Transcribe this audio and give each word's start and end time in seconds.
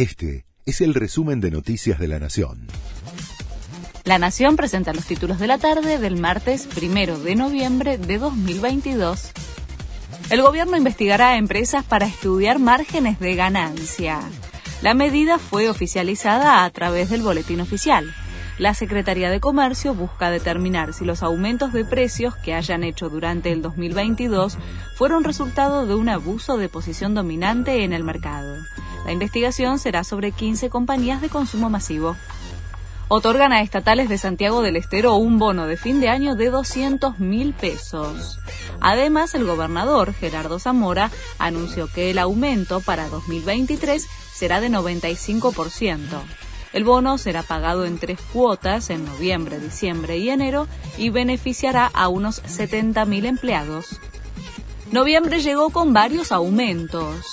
Este 0.00 0.46
es 0.64 0.80
el 0.80 0.94
resumen 0.94 1.42
de 1.42 1.50
Noticias 1.50 1.98
de 1.98 2.08
la 2.08 2.18
Nación. 2.18 2.68
La 4.04 4.18
Nación 4.18 4.56
presenta 4.56 4.94
los 4.94 5.04
títulos 5.04 5.38
de 5.38 5.46
la 5.46 5.58
tarde 5.58 5.98
del 5.98 6.16
martes 6.16 6.66
primero 6.66 7.18
de 7.18 7.36
noviembre 7.36 7.98
de 7.98 8.16
2022. 8.16 9.30
El 10.30 10.40
gobierno 10.40 10.78
investigará 10.78 11.32
a 11.32 11.36
empresas 11.36 11.84
para 11.84 12.06
estudiar 12.06 12.58
márgenes 12.58 13.20
de 13.20 13.34
ganancia. 13.34 14.22
La 14.80 14.94
medida 14.94 15.38
fue 15.38 15.68
oficializada 15.68 16.64
a 16.64 16.70
través 16.70 17.10
del 17.10 17.20
boletín 17.20 17.60
oficial. 17.60 18.10
La 18.60 18.74
Secretaría 18.74 19.30
de 19.30 19.40
Comercio 19.40 19.94
busca 19.94 20.30
determinar 20.30 20.92
si 20.92 21.06
los 21.06 21.22
aumentos 21.22 21.72
de 21.72 21.86
precios 21.86 22.36
que 22.36 22.52
hayan 22.52 22.84
hecho 22.84 23.08
durante 23.08 23.52
el 23.52 23.62
2022 23.62 24.58
fueron 24.96 25.24
resultado 25.24 25.86
de 25.86 25.94
un 25.94 26.10
abuso 26.10 26.58
de 26.58 26.68
posición 26.68 27.14
dominante 27.14 27.84
en 27.84 27.94
el 27.94 28.04
mercado. 28.04 28.54
La 29.06 29.12
investigación 29.12 29.78
será 29.78 30.04
sobre 30.04 30.32
15 30.32 30.68
compañías 30.68 31.22
de 31.22 31.30
consumo 31.30 31.70
masivo. 31.70 32.16
Otorgan 33.08 33.54
a 33.54 33.62
estatales 33.62 34.10
de 34.10 34.18
Santiago 34.18 34.60
del 34.60 34.76
Estero 34.76 35.14
un 35.14 35.38
bono 35.38 35.66
de 35.66 35.78
fin 35.78 35.98
de 36.02 36.10
año 36.10 36.34
de 36.34 36.50
200 36.50 37.18
mil 37.18 37.54
pesos. 37.54 38.40
Además, 38.78 39.34
el 39.34 39.46
gobernador 39.46 40.12
Gerardo 40.12 40.58
Zamora 40.58 41.10
anunció 41.38 41.90
que 41.90 42.10
el 42.10 42.18
aumento 42.18 42.80
para 42.80 43.08
2023 43.08 44.06
será 44.34 44.60
de 44.60 44.68
95%. 44.68 45.96
El 46.72 46.84
bono 46.84 47.18
será 47.18 47.42
pagado 47.42 47.84
en 47.84 47.98
tres 47.98 48.20
cuotas 48.32 48.90
en 48.90 49.04
noviembre, 49.04 49.58
diciembre 49.58 50.18
y 50.18 50.30
enero 50.30 50.68
y 50.96 51.10
beneficiará 51.10 51.90
a 51.92 52.08
unos 52.08 52.42
70.000 52.44 53.26
empleados. 53.26 54.00
Noviembre 54.92 55.40
llegó 55.40 55.70
con 55.70 55.92
varios 55.92 56.32
aumentos. 56.32 57.26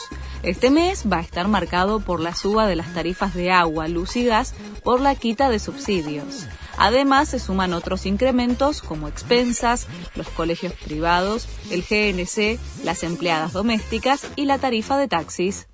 Este 0.43 0.69
mes 0.69 1.05
va 1.11 1.17
a 1.17 1.21
estar 1.21 1.47
marcado 1.47 1.99
por 1.99 2.19
la 2.19 2.35
suba 2.35 2.67
de 2.67 2.75
las 2.75 2.93
tarifas 2.93 3.33
de 3.33 3.51
agua, 3.51 3.87
luz 3.87 4.15
y 4.15 4.25
gas 4.25 4.53
por 4.83 5.01
la 5.01 5.15
quita 5.15 5.49
de 5.49 5.59
subsidios. 5.59 6.47
Además, 6.77 7.29
se 7.29 7.39
suman 7.39 7.73
otros 7.73 8.05
incrementos 8.05 8.81
como 8.81 9.07
expensas, 9.07 9.87
los 10.15 10.29
colegios 10.29 10.73
privados, 10.73 11.47
el 11.71 11.81
GNC, 11.81 12.59
las 12.83 13.03
empleadas 13.03 13.53
domésticas 13.53 14.27
y 14.35 14.45
la 14.45 14.59
tarifa 14.59 14.97
de 14.97 15.07
taxis. 15.07 15.67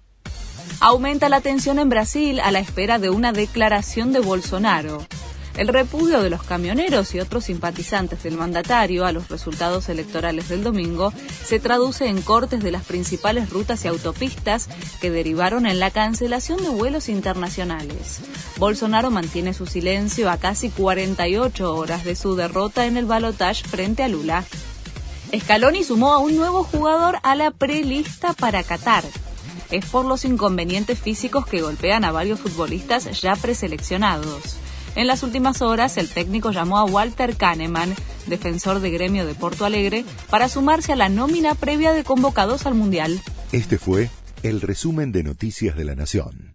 Aumenta 0.79 1.29
la 1.29 1.41
tensión 1.41 1.79
en 1.79 1.89
Brasil 1.89 2.39
a 2.39 2.51
la 2.51 2.59
espera 2.59 2.99
de 2.99 3.09
una 3.09 3.31
declaración 3.31 4.11
de 4.11 4.19
Bolsonaro. 4.19 5.05
El 5.55 5.67
repudio 5.67 6.21
de 6.23 6.31
los 6.31 6.41
camioneros 6.41 7.13
y 7.13 7.19
otros 7.19 7.45
simpatizantes 7.45 8.23
del 8.23 8.37
mandatario 8.37 9.05
a 9.05 9.11
los 9.11 9.29
resultados 9.29 9.87
electorales 9.87 10.49
del 10.49 10.63
domingo 10.63 11.13
se 11.45 11.59
traduce 11.59 12.07
en 12.07 12.23
cortes 12.23 12.63
de 12.63 12.71
las 12.71 12.83
principales 12.83 13.51
rutas 13.51 13.85
y 13.85 13.87
autopistas 13.87 14.67
que 14.99 15.11
derivaron 15.11 15.67
en 15.67 15.79
la 15.79 15.91
cancelación 15.91 16.61
de 16.63 16.69
vuelos 16.69 17.07
internacionales. 17.07 18.21
Bolsonaro 18.57 19.11
mantiene 19.11 19.53
su 19.53 19.67
silencio 19.67 20.31
a 20.31 20.37
casi 20.37 20.69
48 20.71 21.75
horas 21.75 22.03
de 22.03 22.15
su 22.15 22.35
derrota 22.35 22.87
en 22.87 22.97
el 22.97 23.05
balotaje 23.05 23.63
frente 23.63 24.01
a 24.01 24.07
Lula. 24.07 24.45
Scaloni 25.37 25.83
sumó 25.83 26.13
a 26.13 26.17
un 26.17 26.35
nuevo 26.35 26.63
jugador 26.63 27.19
a 27.21 27.35
la 27.35 27.51
prelista 27.51 28.33
para 28.33 28.63
Qatar 28.63 29.03
es 29.71 29.85
por 29.85 30.05
los 30.05 30.25
inconvenientes 30.25 30.99
físicos 30.99 31.45
que 31.45 31.61
golpean 31.61 32.05
a 32.05 32.11
varios 32.11 32.39
futbolistas 32.39 33.21
ya 33.21 33.35
preseleccionados. 33.35 34.57
En 34.95 35.07
las 35.07 35.23
últimas 35.23 35.61
horas, 35.61 35.97
el 35.97 36.09
técnico 36.09 36.51
llamó 36.51 36.77
a 36.77 36.85
Walter 36.85 37.35
Kahneman, 37.35 37.95
defensor 38.27 38.79
de 38.79 38.91
gremio 38.91 39.25
de 39.25 39.33
Porto 39.33 39.65
Alegre, 39.65 40.05
para 40.29 40.49
sumarse 40.49 40.93
a 40.93 40.95
la 40.95 41.09
nómina 41.09 41.55
previa 41.55 41.93
de 41.93 42.03
convocados 42.03 42.65
al 42.65 42.75
Mundial. 42.75 43.19
Este 43.51 43.77
fue 43.77 44.09
el 44.43 44.61
resumen 44.61 45.11
de 45.11 45.23
Noticias 45.23 45.75
de 45.75 45.85
la 45.85 45.95
Nación. 45.95 46.52